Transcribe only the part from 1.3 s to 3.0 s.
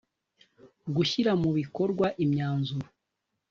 mu bikorwa imyanzuro